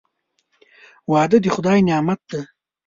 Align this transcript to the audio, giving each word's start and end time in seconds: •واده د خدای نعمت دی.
•واده 1.11 1.37
د 1.43 1.47
خدای 1.55 1.79
نعمت 1.87 2.19
دی. 2.31 2.41